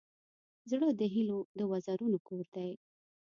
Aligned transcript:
زړه 0.71 0.87
د 0.99 1.01
هيلو 1.13 1.39
د 1.57 1.59
وزرونو 1.71 2.17
کور 2.27 2.45
دی. 2.55 2.71